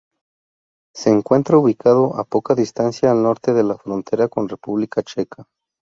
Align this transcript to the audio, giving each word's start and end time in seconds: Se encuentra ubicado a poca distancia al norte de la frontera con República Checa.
Se 0.95 1.11
encuentra 1.11 1.59
ubicado 1.59 2.15
a 2.15 2.23
poca 2.23 2.55
distancia 2.55 3.11
al 3.11 3.21
norte 3.21 3.53
de 3.53 3.63
la 3.63 3.77
frontera 3.77 4.27
con 4.29 4.49
República 4.49 5.03
Checa. 5.03 5.45